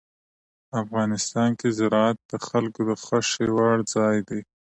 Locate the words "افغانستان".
0.81-1.49